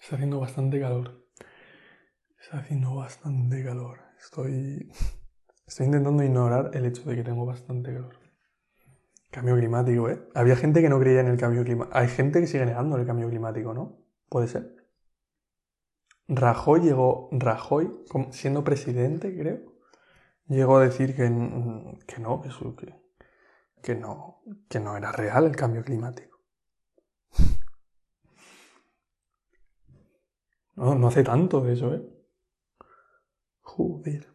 [0.00, 1.26] Está haciendo bastante calor.
[2.40, 4.00] Está haciendo bastante calor.
[4.18, 4.90] Estoy.
[5.66, 8.18] Estoy intentando ignorar el hecho de que tengo bastante calor.
[9.30, 10.26] Cambio climático, ¿eh?
[10.34, 11.94] Había gente que no creía en el cambio climático.
[11.98, 13.98] Hay gente que sigue negando el cambio climático, ¿no?
[14.30, 14.74] Puede ser.
[16.26, 17.28] Rajoy llegó.
[17.32, 17.90] Rajoy,
[18.30, 19.74] siendo presidente, creo,
[20.46, 21.24] llegó a decir que,
[22.06, 22.48] que no, que,
[23.82, 26.37] que, no, que no era real el cambio climático.
[30.78, 32.02] No, no hace tanto de eso, ¿eh?
[33.62, 34.28] Joder.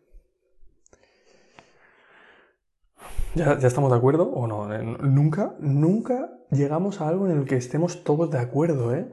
[3.33, 4.73] ¿Ya, ¿Ya, estamos de acuerdo o no?
[4.73, 9.09] Eh, nunca, nunca llegamos a algo en el que estemos todos de acuerdo, ¿eh?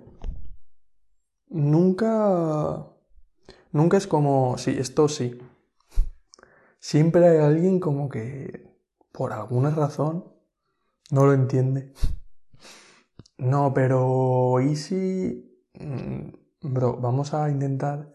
[1.49, 2.87] Nunca...
[3.71, 5.39] Nunca es como, sí, esto sí.
[6.81, 8.69] Siempre hay alguien como que,
[9.13, 10.25] por alguna razón,
[11.13, 11.93] no lo entiende.
[13.39, 15.47] No, pero ¿y si...
[16.63, 18.15] Bro, vamos a intentar...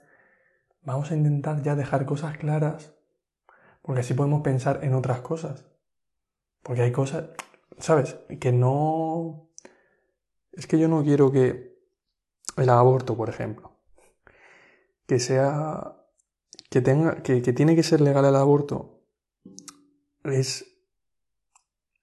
[0.84, 2.94] Vamos a intentar ya dejar cosas claras,
[3.82, 5.66] porque así podemos pensar en otras cosas.
[6.62, 7.30] Porque hay cosas,
[7.80, 8.18] ¿sabes?
[8.40, 9.50] Que no...
[10.52, 11.76] Es que yo no quiero que
[12.58, 13.80] el aborto, por ejemplo,
[15.08, 15.96] que sea...
[16.70, 17.24] que tenga...
[17.24, 19.02] que, que tiene que ser legal el aborto,
[20.24, 20.66] es...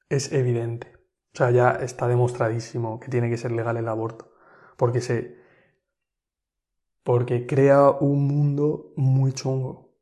[0.09, 0.89] es evidente.
[1.35, 4.33] O sea, ya está demostradísimo que tiene que ser legal el aborto.
[4.77, 5.42] Porque se...
[7.05, 9.93] porque crea un mundo muy chungo.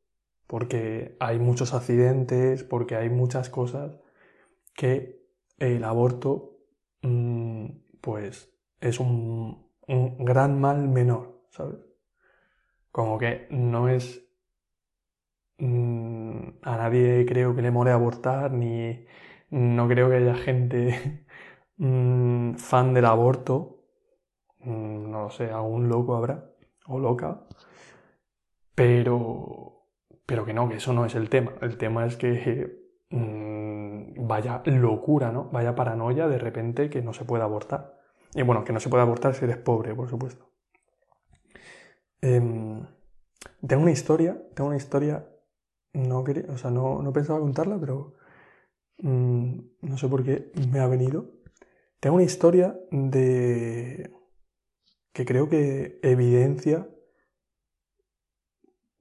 [0.47, 3.93] Porque hay muchos accidentes, porque hay muchas cosas
[4.75, 5.21] que
[5.57, 6.57] el aborto,
[7.03, 7.67] mm,
[8.01, 9.69] pues, es un,
[10.19, 11.77] gran mal menor, ¿sabes?
[12.91, 14.25] Como que no es...
[15.57, 19.05] Mm, a nadie creo que le mole abortar, ni
[19.51, 21.25] no creo que haya gente
[21.77, 23.83] mm, fan del aborto.
[24.65, 26.50] no lo sé, algún loco habrá,
[26.87, 27.45] o loca.
[28.75, 29.87] Pero,
[30.25, 31.53] pero que no, que eso no es el tema.
[31.61, 32.81] El tema es que
[33.11, 35.49] vaya locura, ¿no?
[35.51, 37.99] Vaya paranoia de repente que no se puede abortar.
[38.33, 40.49] Y bueno, que no se puede abortar si eres pobre, por supuesto.
[42.21, 42.85] Em,
[43.67, 45.27] tengo una historia, tengo una historia,
[45.93, 48.13] no, o sea, no, pensaba contarla, pero
[48.99, 51.25] mm, no sé por qué me ha venido.
[51.99, 54.11] Tengo una historia de
[55.13, 56.87] que creo que evidencia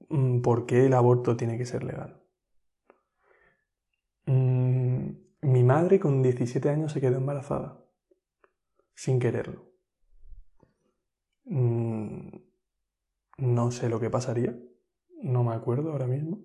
[0.08, 2.20] mm, por qué el aborto tiene que ser legal.
[5.42, 7.82] Mi madre con 17 años se quedó embarazada,
[8.94, 9.72] sin quererlo.
[11.44, 12.36] Mm,
[13.38, 14.56] no sé lo que pasaría,
[15.22, 16.40] no me acuerdo ahora mismo,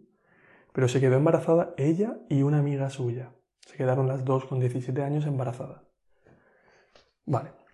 [0.74, 3.36] pero se quedó embarazada ella y una amiga suya.
[3.60, 5.84] Se quedaron las dos con 17 años embarazadas.
[7.26, 7.65] Vale.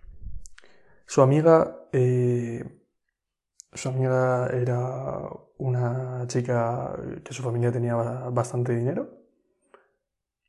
[1.12, 2.64] Su amiga, eh,
[3.70, 5.28] su amiga era
[5.58, 9.10] una chica que su familia tenía bastante dinero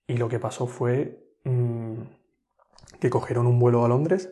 [0.08, 2.04] y lo que pasó fue mm,
[2.98, 4.32] que cogieron un vuelo a Londres,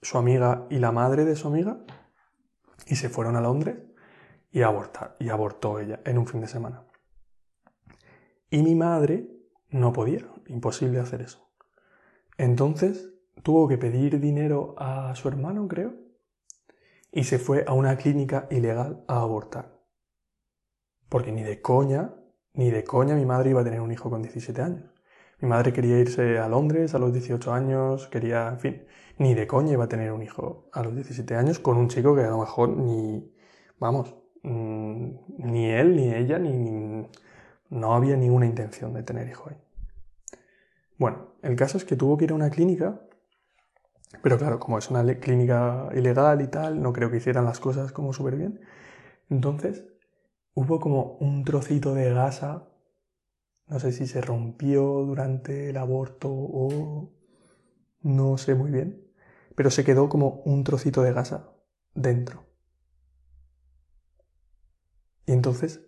[0.00, 1.84] su amiga y la madre de su amiga,
[2.86, 3.76] y se fueron a Londres
[4.52, 6.86] y, abortar, y abortó ella en un fin de semana.
[8.48, 9.28] Y mi madre
[9.68, 11.46] no podía, imposible hacer eso.
[12.38, 13.11] Entonces
[13.42, 15.94] tuvo que pedir dinero a su hermano, creo,
[17.10, 19.80] y se fue a una clínica ilegal a abortar.
[21.08, 22.14] Porque ni de coña
[22.54, 24.84] ni de coña mi madre iba a tener un hijo con 17 años.
[25.40, 28.86] Mi madre quería irse a Londres a los 18 años, quería, en fin,
[29.18, 32.14] ni de coña iba a tener un hijo a los 17 años con un chico
[32.14, 33.32] que a lo mejor ni,
[33.78, 37.08] vamos, mm, ni él, ni ella, ni,
[37.70, 39.56] no había ninguna intención de tener hijo ahí.
[40.98, 43.00] Bueno, el caso es que tuvo que ir a una clínica,
[44.20, 47.92] pero claro, como es una clínica ilegal y tal, no creo que hicieran las cosas
[47.92, 48.60] como súper bien.
[49.30, 49.84] Entonces,
[50.54, 52.68] hubo como un trocito de gasa,
[53.66, 57.12] no sé si se rompió durante el aborto o
[58.02, 59.02] no sé muy bien,
[59.54, 61.52] pero se quedó como un trocito de gasa
[61.94, 62.44] dentro.
[65.26, 65.80] Y entonces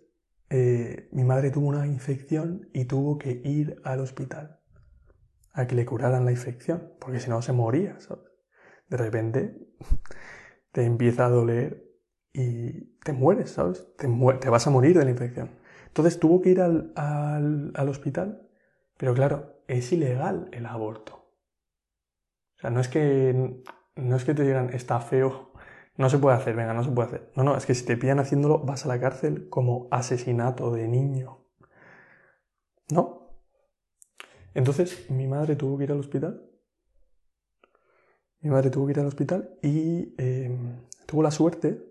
[0.49, 4.59] eh, mi madre tuvo una infección y tuvo que ir al hospital
[5.55, 8.25] a que le curaran la infección, porque si no se moría, ¿sabes?
[8.89, 9.57] De repente
[10.71, 11.89] te empieza a doler
[12.33, 13.87] y te mueres, ¿sabes?
[13.97, 14.07] Te,
[14.49, 15.51] vas a morir de la infección.
[15.87, 18.49] Entonces tuvo que ir al, al, hospital,
[18.97, 21.31] pero claro, es ilegal el aborto.
[22.57, 23.63] O sea, no es que,
[23.95, 25.53] no es que te digan, está feo,
[25.95, 27.31] no se puede hacer, venga, no se puede hacer.
[27.37, 30.89] No, no, es que si te pillan haciéndolo, vas a la cárcel como asesinato de
[30.89, 31.45] niño.
[32.91, 33.24] ¿No?
[34.55, 36.49] Entonces, mi madre tuvo que ir al hospital.
[38.39, 41.83] mi madre tuvo que ir al hospital y em, tuvo la suerte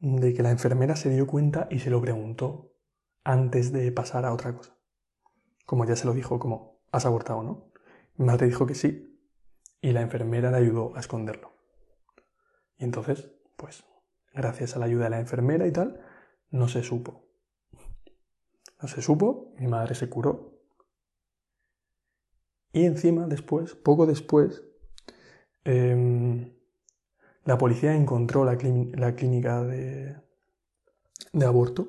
[0.00, 2.74] de que la enfermera se dio cuenta y se lo preguntó
[3.22, 4.76] antes de pasar a otra cosa.
[5.66, 7.70] Como ya se lo dijo, como, ¿has abortado no?
[8.16, 9.20] Mi madre dijo que sí
[9.80, 11.52] y la enfermera le ayudó a esconderlo.
[12.76, 13.84] Y entonces, pues,
[14.34, 16.00] gracias a la ayuda de la enfermera y tal,
[16.50, 17.24] no se supo.
[18.82, 20.49] No se supo, mi madre se curó.
[22.72, 24.62] Y encima, después, poco después,
[25.64, 26.52] em,
[27.44, 30.16] la policía encontró la, clínica de,
[31.32, 31.88] de aborto.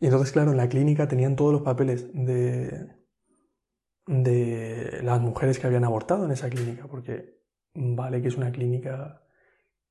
[0.00, 2.88] Y entonces, claro, en la clínica tenían todos los papeles de,
[4.06, 7.40] de las mujeres que habían abortado en esa clínica, porque
[7.74, 9.22] vale que es una clínica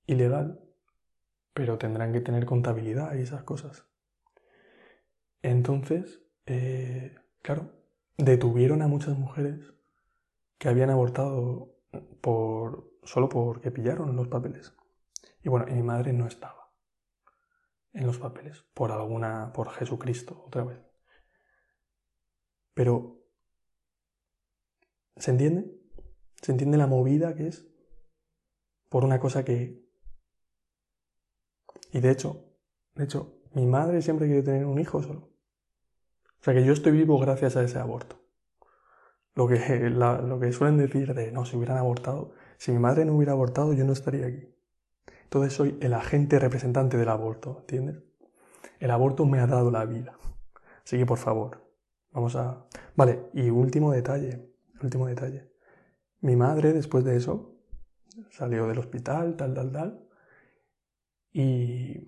[0.07, 0.61] ilegal,
[1.53, 3.85] pero tendrán que tener contabilidad y esas cosas.
[5.41, 7.71] Entonces, eh, claro,
[8.17, 9.74] detuvieron a muchas mujeres
[10.57, 11.75] que habían abortado
[12.21, 14.75] por, solo porque pillaron los papeles.
[15.43, 16.73] Y bueno, y mi madre no estaba
[17.93, 20.79] en los papeles, por alguna, por Jesucristo, otra vez.
[22.73, 23.21] Pero,
[25.15, 25.71] ¿se entiende?
[26.41, 27.65] ¿Se entiende la movida que es?
[28.89, 29.81] Por una cosa que...
[31.93, 32.45] Y de hecho,
[32.95, 35.29] de hecho, mi madre siempre quiere tener un hijo solo.
[36.41, 38.24] O sea que yo estoy vivo gracias a ese aborto.
[39.35, 43.15] Lo que, lo que suelen decir de, no, si hubieran abortado, si mi madre no
[43.15, 44.49] hubiera abortado, yo no estaría aquí.
[45.23, 48.01] Entonces soy el agente representante del aborto, ¿entiendes?
[48.79, 50.17] El aborto me ha dado la vida.
[50.85, 51.69] Así que por favor,
[52.11, 52.65] vamos a...
[52.95, 55.51] Vale, y último detalle, último detalle.
[56.21, 57.59] Mi madre, después de eso,
[58.29, 60.07] salió del hospital, tal, tal, tal.
[61.33, 62.05] Y,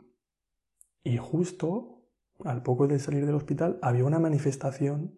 [1.03, 2.06] y justo
[2.45, 5.16] al poco de salir del hospital había una manifestación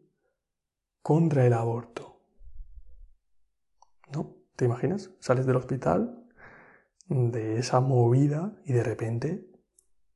[1.01, 2.21] contra el aborto.
[4.13, 4.35] ¿No?
[4.55, 5.11] ¿Te imaginas?
[5.19, 6.27] Sales del hospital,
[7.07, 9.49] de esa movida, y de repente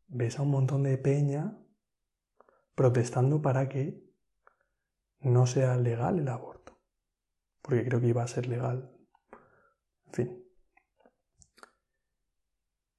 [0.08, 1.58] ves a un montón de peña
[2.76, 4.04] protestando para que
[5.20, 6.80] no sea legal el aborto.
[7.62, 8.92] Porque creo que iba a ser legal.
[10.08, 10.44] En fin.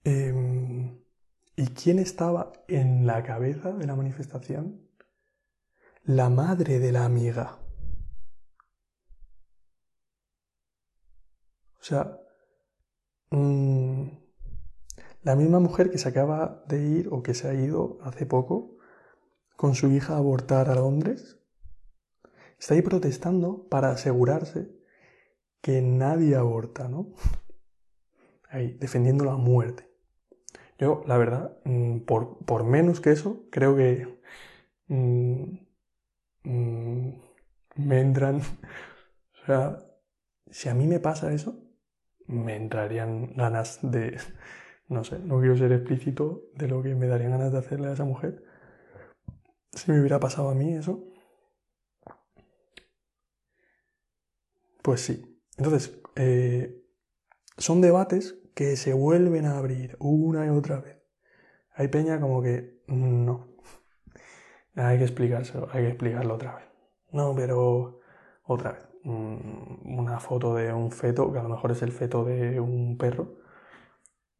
[0.04, 1.04] Em,
[1.56, 4.88] ¿Y quién estaba en la cabeza de la manifestación?
[6.02, 7.63] La madre de la amiga.
[11.84, 12.19] O sea,
[13.31, 14.08] mm,
[15.22, 18.78] la misma mujer que se acaba de ir o que se ha ido hace poco
[19.56, 21.38] con su hija a abortar a Londres,
[22.58, 24.70] está ahí protestando para asegurarse
[25.60, 27.12] que nadie aborta, ¿no?
[28.48, 29.86] Ahí, defendiendo la muerte.
[30.78, 34.08] Yo, la verdad, mm, por, menos que eso, creo que
[34.88, 35.58] mm,
[37.76, 38.40] me entran...
[39.42, 39.78] O sea,
[40.50, 41.63] si a mí me pasa eso,
[42.26, 44.19] me entrarían ganas de,
[44.88, 47.93] no sé, no quiero ser explícito de lo que me darían ganas de hacerle a
[47.93, 48.44] esa mujer.
[49.73, 51.05] Si me hubiera pasado a mí eso.
[54.82, 55.41] Pues sí.
[55.56, 56.85] Entonces, eh,
[57.59, 60.99] son debates que se vuelven a abrir una y otra vez.
[61.73, 63.49] Hay peña como que no.
[64.77, 66.67] Hay que explicárselo, hay que explicarlo otra vez.
[67.12, 68.00] No, pero
[68.44, 68.94] otra vez.
[69.05, 72.96] Mm, una foto de un feto, que a lo mejor es el feto de un
[72.99, 73.37] perro.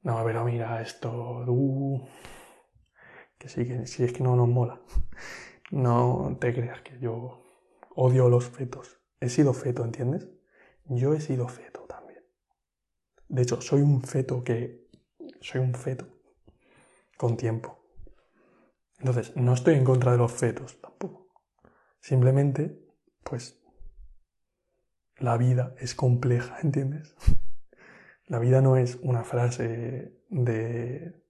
[0.03, 1.45] No, pero mira esto,
[3.39, 4.81] que sí, que sí, es que no nos mola.
[5.71, 7.43] No te creas que yo
[7.97, 9.01] odio los fetos.
[9.21, 10.29] He sido feto, ¿entiendes?
[10.85, 12.23] Yo he sido feto también.
[13.29, 14.89] De hecho, soy un feto que...
[15.41, 16.07] Soy un feto
[17.17, 17.79] con tiempo.
[18.99, 21.29] Entonces, no estoy en contra de los fetos tampoco.
[22.01, 22.87] Simplemente,
[23.23, 23.64] pues,
[25.19, 27.15] la vida es compleja, ¿entiendes?
[28.27, 31.23] La vida no es una frase de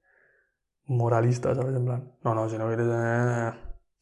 [0.87, 1.75] moralista, ¿sabes?
[1.75, 2.87] En plan, no, no, si no quieres...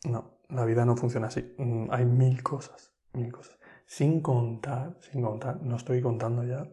[0.05, 1.55] No, la vida no funciona así.
[1.59, 3.59] Mm, hay mil cosas, mil cosas.
[3.87, 6.69] Sin contar, sin contar, no estoy contando ya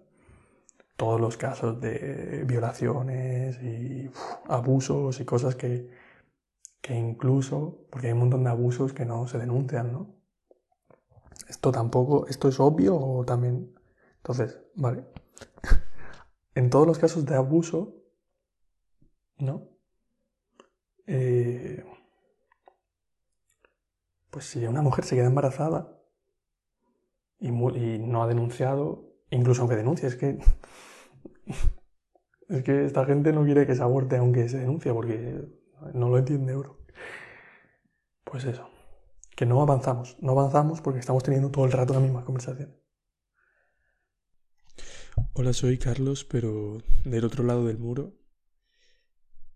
[0.97, 4.09] todos los casos de violaciones y
[4.47, 5.89] abusos y cosas que,
[6.81, 10.18] que incluso, porque hay un montón de abusos que no se denuncian, ¿no?
[11.49, 13.73] Esto tampoco, esto es obvio o también.
[14.17, 15.05] Entonces, vale.
[16.55, 17.95] en todos los casos de abuso,
[19.39, 19.67] ¿no?
[21.07, 21.83] Eh,
[24.29, 25.99] pues si una mujer se queda embarazada
[27.39, 30.37] y, y, no ha denunciado, incluso aunque denuncie, es que.
[32.49, 35.41] es que esta gente no quiere que se aborte aunque se denuncie porque
[35.95, 36.77] no lo entiende, bro.
[38.23, 38.69] Pues eso
[39.39, 40.17] que no avanzamos.
[40.19, 42.75] No avanzamos porque estamos teniendo todo el rato la misma conversación.
[45.31, 48.19] Hola, soy Carlos, pero del otro lado del muro.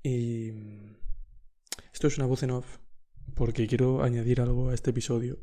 [0.02, 0.54] Y
[1.92, 2.78] esto es una voz en off,
[3.36, 5.40] porque quiero añadir algo a este episodio.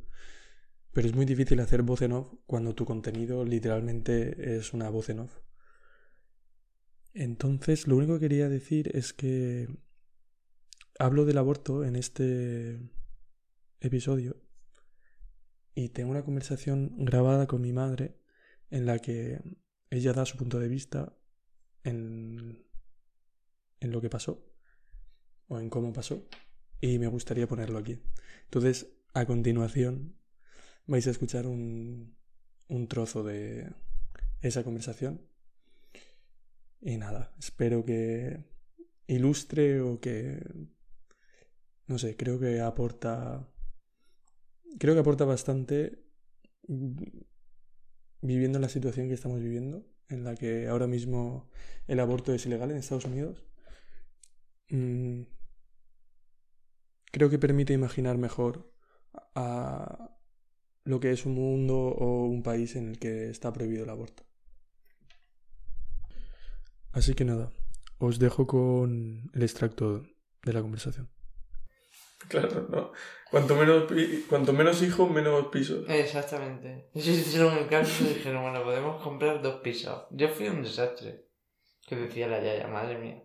[0.93, 5.11] Pero es muy difícil hacer voz en off cuando tu contenido literalmente es una voz
[5.11, 5.39] en off.
[7.13, 9.69] Entonces, lo único que quería decir es que
[10.99, 13.00] hablo del aborto en este
[13.81, 14.37] episodio
[15.75, 18.19] y tengo una conversación grabada con mi madre
[18.71, 19.41] en la que
[19.91, 21.17] ella da su punto de vista
[21.85, 22.65] en,
[23.81, 24.47] en lo que pasó
[25.49, 26.29] o en cómo pasó
[26.81, 28.01] y me gustaría ponerlo aquí.
[28.45, 30.17] Entonces, a continuación
[30.87, 32.17] vais a escuchar un,
[32.69, 33.73] un trozo de
[34.41, 35.27] esa conversación
[36.81, 38.45] y nada, espero que
[39.07, 40.41] ilustre o que
[41.87, 43.49] no sé, creo que aporta
[44.79, 46.05] creo que aporta bastante
[48.23, 51.49] viviendo la situación que estamos viviendo, en la que ahora mismo
[51.87, 53.45] el aborto es ilegal en Estados Unidos,
[54.69, 55.23] mm,
[57.13, 58.73] creo que permite imaginar mejor
[59.35, 60.17] a
[60.85, 64.25] lo que es un mundo o un país en el que está prohibido el aborto.
[66.93, 67.53] Así que nada,
[67.99, 70.03] os dejo con el extracto
[70.45, 71.09] de la conversación.
[72.29, 72.93] Claro, no.
[73.31, 73.91] Cuanto menos,
[74.29, 75.89] cuanto menos hijos, menos pisos.
[75.89, 76.89] Exactamente.
[76.95, 80.07] Ellos hicieron el caso y dijeron, bueno, podemos comprar dos pisos.
[80.11, 81.27] Yo fui un desastre.
[81.87, 83.25] Que decía la Yaya, madre mía.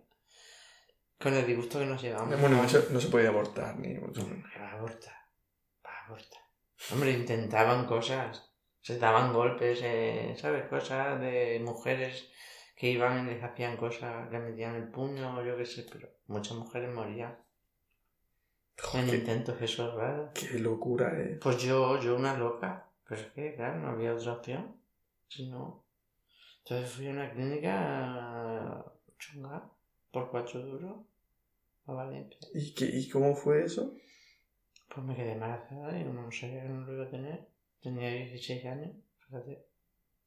[1.20, 2.40] Con el disgusto que nos llevamos.
[2.40, 4.50] Bueno, no se, no se podía abortar, ni mucho menos.
[4.60, 5.14] Va a abortar.
[5.84, 6.42] Va a abortar.
[6.92, 8.52] Hombre, intentaban cosas.
[8.80, 10.68] Se daban golpes, eh, ¿sabes?
[10.68, 12.30] Cosas de mujeres
[12.76, 16.08] que iban y les hacían cosas, le metían el puño o yo qué sé, pero
[16.26, 17.36] muchas mujeres morían.
[18.94, 20.30] En intentos, eso es raro.
[20.34, 21.38] Qué locura, eh.
[21.40, 22.88] Pues yo, yo una loca.
[23.08, 24.76] Pero es que, claro, no había otra opción.
[25.28, 25.84] Si no.
[26.58, 28.84] Entonces fui a una clínica
[29.18, 29.70] chunga
[30.10, 31.06] por cuatro duros
[31.86, 32.38] a Valencia.
[32.54, 33.94] ¿Y, qué, ¿Y cómo fue eso?
[34.88, 37.48] Pues me quedé embarazada y no sabía que no lo iba a tener.
[37.80, 39.64] Tenía 16 años, fíjate.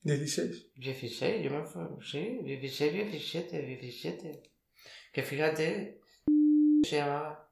[0.06, 0.74] ¿16?
[0.76, 4.44] 16, yo me fui, sí, 16, 17, 17.
[5.12, 6.00] Que fíjate,
[6.84, 7.49] se llamaba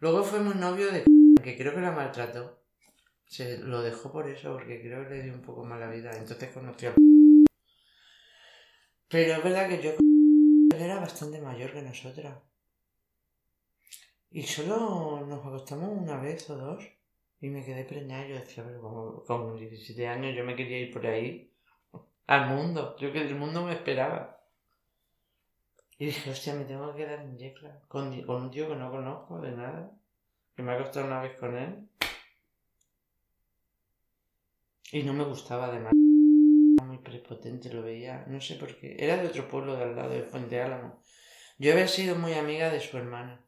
[0.00, 1.04] Luego fuimos novio de
[1.42, 2.62] que creo que la maltrató.
[3.26, 6.12] Se lo dejó por eso, porque creo que le dio un poco mala vida.
[6.16, 6.94] Entonces conoció a
[9.08, 9.92] Pero es verdad que yo
[10.76, 12.38] era bastante mayor que nosotras.
[14.30, 16.84] Y solo nos acostamos una vez o dos.
[17.40, 18.26] Y me quedé preñada.
[18.28, 21.52] Yo decía, pero como con 17 años yo me quería ir por ahí
[22.28, 22.96] al mundo.
[22.98, 24.37] Yo que el mundo me esperaba.
[25.98, 28.90] Y dije, hostia, me tengo que quedar en Yecla con, con un tío que no
[28.90, 29.90] conozco de nada.
[30.54, 31.88] Que me ha costado una vez con él.
[34.92, 35.92] Y no me gustaba además.
[35.92, 38.24] Muy prepotente, lo veía.
[38.28, 38.96] No sé por qué.
[38.98, 41.02] Era de otro pueblo de al lado, de Fuente Álamo.
[41.58, 43.44] Yo había sido muy amiga de su hermana.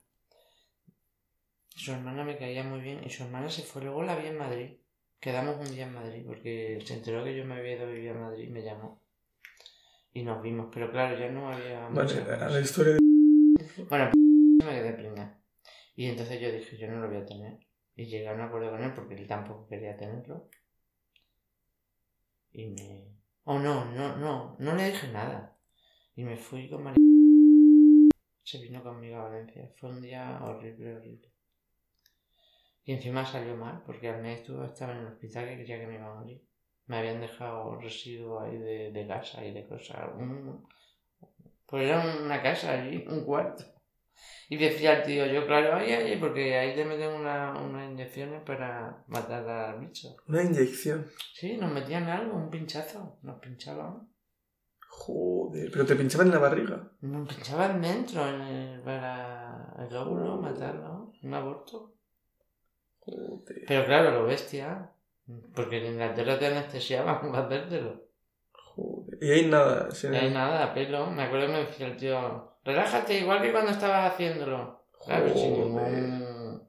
[1.69, 3.83] Su hermana me caía muy bien y su hermana se fue.
[3.83, 4.76] Luego la vi en Madrid.
[5.21, 8.11] Quedamos un día en Madrid porque se enteró que yo me había ido a vivir
[8.11, 9.00] a Madrid y me llamó
[10.12, 11.88] y nos vimos, pero claro, ya no había...
[11.88, 13.85] Vale, la historia de...
[13.88, 14.11] Bueno,
[14.64, 15.40] me quedé preñada.
[15.95, 17.59] Y entonces yo dije, yo no lo voy a tener.
[17.95, 20.49] Y llegué a un acuerdo con él porque él tampoco quería tenerlo.
[22.52, 23.17] Y me...
[23.45, 25.57] Oh, no, no, no, no le dije nada.
[26.17, 26.99] Y me fui con María.
[28.43, 29.71] Se vino conmigo a Valencia.
[29.76, 31.33] Fue un día horrible, horrible.
[32.85, 35.87] Y encima salió mal porque al mes estuvo, estaba en el hospital que quería que
[35.87, 36.50] me iba a morir
[36.90, 40.11] me habían dejado residuos ahí de, de casa y de cosas.
[41.66, 43.62] pues era una casa allí, un cuarto.
[44.49, 48.42] Y decía el tío, yo claro, ay, ay, porque ahí te meten una, unas inyecciones
[48.42, 50.16] para matar al bicho.
[50.26, 51.06] ¿Una inyección?
[51.32, 54.09] Sí, nos metían algo, un pinchazo, nos pinchaban.
[54.88, 56.90] Joder, pero te pinchaban en la barriga.
[57.02, 58.20] Nos pinchaban dentro
[58.85, 61.94] para el óvulo, matarlo, un aborto.
[62.99, 63.64] Joder.
[63.68, 64.92] Pero claro, lo bestia.
[65.54, 68.04] Porque en Inglaterra te anestesiaban para hacértelo.
[68.52, 69.18] Joder.
[69.22, 69.88] Y hay nada.
[70.10, 71.10] No hay nada, pelo.
[71.10, 74.84] Me acuerdo que me decía el tío, relájate, igual que cuando estabas haciéndolo.
[75.34, 76.68] Sin ningún...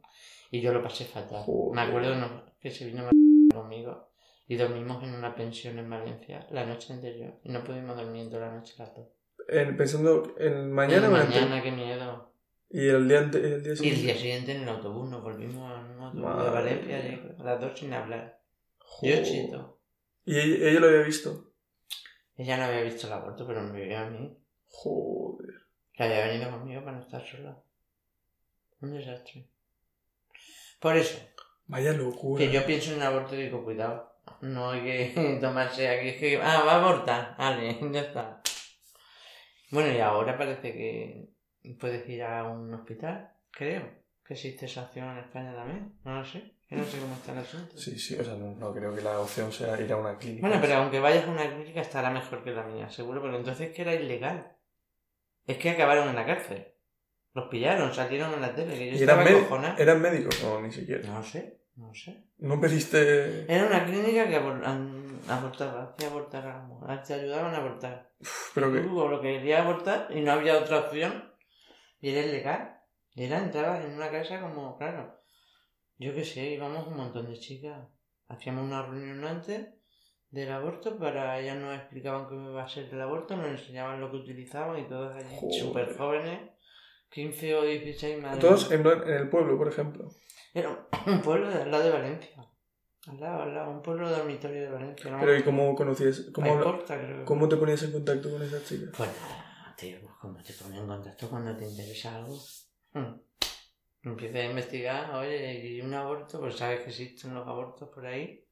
[0.51, 1.45] Y yo lo pasé fatal.
[1.73, 3.09] Me acuerdo que se vino
[3.53, 4.11] conmigo
[4.47, 7.39] y dormimos en una pensión en Valencia la noche anterior.
[7.43, 9.07] Y no pudimos dormir toda la noche las dos.
[9.77, 12.33] pensando en mañana en mañana, qué miedo.
[12.69, 13.85] ¿Y el día, el día siguiente?
[13.85, 17.43] Y el día siguiente en el autobús, nos volvimos a un autobús de Valencia a
[17.43, 18.40] las dos sin hablar.
[19.01, 19.79] Yo chito.
[20.25, 21.53] ¿Y ella, lo había visto?
[22.35, 24.37] Ella no había visto el aborto, pero me vio a mí.
[24.67, 25.55] Joder.
[25.93, 27.57] Que había venido conmigo para no estar sola.
[28.81, 29.47] Un desastre.
[30.79, 31.19] Por eso.
[31.65, 32.43] Vaya locura.
[32.43, 34.11] Que yo pienso en el aborto y digo, cuidado.
[34.41, 36.09] No hay que tomarse aquí.
[36.09, 37.35] Es que, ah, va a abortar.
[37.37, 38.41] Vale, ya está.
[39.71, 41.29] Bueno, y ahora parece que
[41.79, 43.89] puedes ir a un hospital, creo.
[44.25, 45.93] Que existe esa opción en España también.
[46.03, 46.55] No lo sé.
[46.71, 47.77] Yo no sé cómo está el asunto.
[47.77, 50.47] Sí, sí, o sea, no, no creo que la opción sea ir a una clínica.
[50.47, 53.71] Bueno, pero aunque vayas a una clínica estará mejor que la mía, seguro, porque entonces
[53.75, 54.55] que era ilegal.
[55.45, 56.67] Es que acabaron en la cárcel.
[57.33, 59.75] Los pillaron, salieron en la tele, que yo ¿Y eran, estaba.
[59.77, 60.41] ¿Eran médicos?
[60.43, 61.07] No, ni siquiera.
[61.09, 62.25] No sé, no sé.
[62.37, 63.53] ¿No pediste...?
[63.53, 64.63] Era una clínica que abor-
[65.27, 68.11] abortaba, hacía abortar a la mujer, te ayudaban a abortar.
[68.53, 68.79] Pero que...
[68.79, 71.33] Tú lo que quería abortar y no había otra opción
[71.99, 72.77] y era ilegal.
[73.13, 75.20] Y era, entrabas en una casa como, claro,
[76.01, 77.87] yo qué sé, íbamos un montón de chicas.
[78.27, 79.67] Hacíamos una reunión antes
[80.31, 84.09] del aborto para ellas nos explicaban cómo iba a ser el aborto, nos enseñaban lo
[84.09, 86.39] que utilizaban y todas allí súper jóvenes,
[87.09, 88.39] 15 o 16 más.
[88.39, 90.09] Todos en, en el pueblo, por ejemplo.
[90.53, 92.47] Era un pueblo de al lado de Valencia.
[93.07, 95.11] Al lado, al lado, un pueblo dormitorio de Valencia.
[95.11, 95.19] ¿no?
[95.19, 96.29] Pero ¿y cómo conocías?
[96.33, 98.89] ¿Cómo, habla- corta, creo ¿Cómo te ponías en contacto con esas chicas?
[98.95, 102.37] Pues nada, tío, pues como te pones en contacto cuando te interesa algo.
[102.93, 103.19] Hmm.
[104.03, 108.43] Empiezas a investigar, oye, y un aborto, pues sabes que existen los abortos por ahí.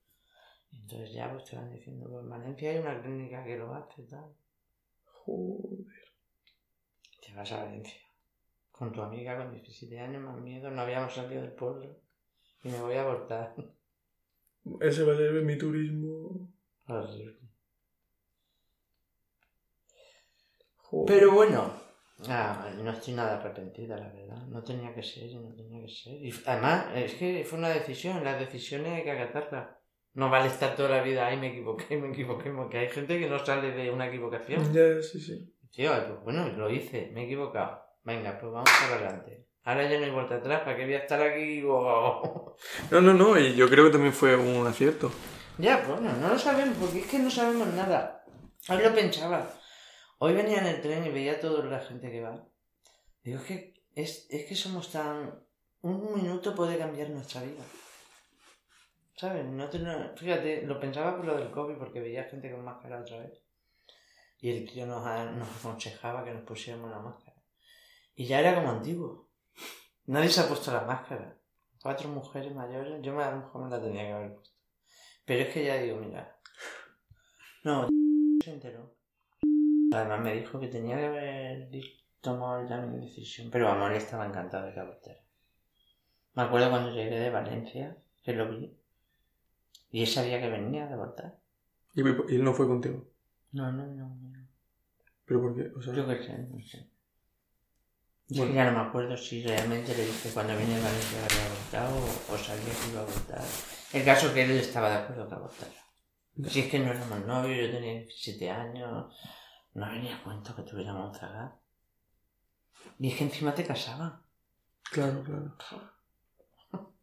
[0.72, 4.03] Entonces ya pues te van diciendo, pues en Valencia hay una clínica que lo hace
[4.03, 4.32] y tal.
[5.06, 5.88] Joder.
[7.25, 8.00] Te vas a Valencia.
[8.72, 11.98] Con tu amiga con 17 años, más miedo, no habíamos salido del pueblo.
[12.63, 13.56] Y me voy a abortar.
[14.82, 16.48] Ese va a ser mi turismo.
[16.88, 17.39] Horrible.
[20.77, 21.06] Joder.
[21.08, 21.74] Pero bueno,
[22.27, 24.45] ah, no estoy nada arrepentida, la verdad.
[24.47, 26.13] No tenía que ser y no tenía que ser.
[26.13, 28.23] Y además, es que fue una decisión.
[28.23, 29.69] Las decisiones hay que acatarlas.
[30.13, 33.29] No vale estar toda la vida ahí, me equivoqué, me equivoqué, porque hay gente que
[33.29, 34.73] no sale de una equivocación.
[34.73, 35.53] Ya, sí, sí.
[35.71, 37.79] Tío, pues bueno, lo hice, me he equivocado.
[38.03, 39.45] Venga, pues vamos para adelante.
[39.63, 41.61] Ahora ya no hay vuelta atrás, ¿para qué voy a estar aquí?
[41.69, 42.55] Wow.
[42.91, 45.11] No, no, no, y yo creo que también fue un acierto.
[45.57, 48.23] Ya, bueno, no lo sabemos, porque es que no sabemos nada.
[48.67, 49.47] Hoy lo pensaba.
[50.19, 52.45] Hoy venía en el tren y veía a toda la gente que va.
[53.24, 55.44] Digo, es que, es, es que somos tan...
[55.81, 57.63] Un minuto puede cambiar nuestra vida.
[59.15, 59.46] ¿Sabes?
[59.46, 63.20] No tener- Fíjate, lo pensaba por lo del COVID, porque veía gente con máscara otra
[63.20, 63.41] vez.
[64.39, 65.03] Y el tío nos,
[65.35, 67.37] nos aconsejaba que nos pusiéramos la máscara.
[68.15, 69.29] Y ya era como antiguo.
[70.05, 71.37] Nadie se ha puesto la máscara.
[71.81, 74.55] Cuatro mujeres mayores, yo me- a lo mejor me la tenía que haber puesto.
[75.25, 76.37] Pero es que ya digo, mira.
[77.63, 77.87] No,
[78.44, 78.99] se enteró.
[79.91, 81.69] Además me dijo que tenía que haber
[82.21, 83.49] tomado ya mi decisión.
[83.51, 85.19] Pero vamos, él estaba encantado de que abortara.
[86.35, 88.77] Me acuerdo cuando llegué de Valencia, que lo vi.
[89.91, 91.39] Y él sabía que venía de abortar.
[91.95, 93.07] Y, él no fue contigo.
[93.51, 94.15] No, no, no.
[94.15, 94.47] no.
[95.25, 95.71] ¿Pero por qué?
[95.75, 96.87] O sea, Yo qué sé, no sé.
[98.29, 98.51] Es Bueno.
[98.51, 101.45] que ya no me acuerdo si realmente le dije cuando vine de Valencia que había
[101.47, 103.41] abortado o, o sabía que iba a abortar.
[103.91, 105.71] El caso es que él estaba de acuerdo que abortara.
[106.47, 109.13] Si es que no éramos novios, yo tenía 17 años,
[109.74, 111.55] no venía cuento que tuviéramos tragar.
[112.98, 114.22] Y es que encima te casaban.
[114.84, 115.55] claro, claro.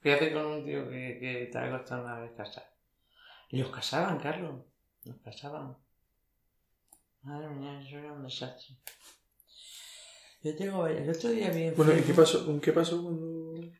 [0.00, 2.72] Fíjate con un tío que, que te ha costado una vez casar.
[3.50, 4.64] Y los casaban, Carlos.
[5.04, 5.76] Los casaban.
[7.22, 8.76] Madre mía, eso era un desastre.
[10.42, 10.86] Yo tengo.
[10.86, 13.70] El otro día vi en Bueno, ¿y qué pasó, qué pasó cuando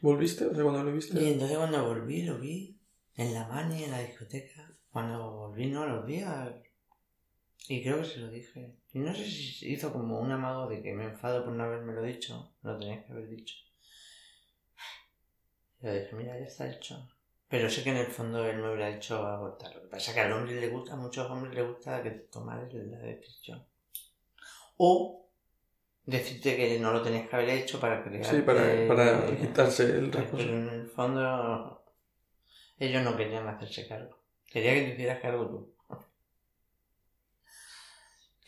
[0.00, 0.46] volviste?
[0.46, 1.20] O sea, cuando lo viste.
[1.20, 2.80] Y entonces cuando volví, lo vi
[3.16, 4.72] en la mani, en la discoteca.
[4.90, 6.62] Cuando volví, no, lo vi a-
[7.66, 8.76] Y creo que se lo dije.
[8.92, 11.64] Y no sé si se hizo como un amago de que me enfado por no
[11.64, 12.52] haberme lo dicho.
[12.62, 13.56] Lo tenías que haber dicho.
[15.80, 17.08] Y le dije, mira, ya está hecho.
[17.48, 19.74] Pero sé que en el fondo él me hubiera dicho abortar.
[19.74, 22.10] Lo que pasa es que al hombre le gusta, a muchos hombres le gusta que
[22.10, 23.66] tomar la decisión.
[24.76, 25.30] O
[26.04, 28.24] decirte que no lo tenías que haber hecho para crear.
[28.24, 30.52] Sí, para, para quitarse el Pero responsable.
[30.56, 31.84] en el fondo
[32.78, 34.18] ellos no querían hacerse cargo.
[34.46, 35.74] Quería que te hicieras cargo tú.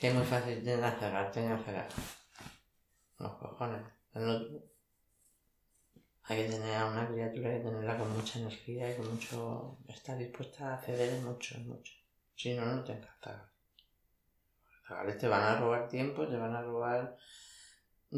[0.00, 1.88] Es muy fácil tener a cegar, tener a cegar.
[3.18, 3.82] Los cojones.
[6.22, 9.78] Hay que tener a una criatura, hay que tenerla con mucha energía y con mucho...
[9.88, 11.92] Estar dispuesta a ceder mucho, mucho.
[12.34, 13.52] Si no, no te encanta.
[15.18, 17.18] Te van a robar tiempo, te van a robar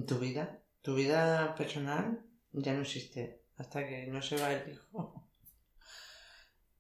[0.07, 0.63] tu vida.
[0.83, 3.43] Tu vida personal ya no existe.
[3.57, 5.22] Hasta que no se va el hijo.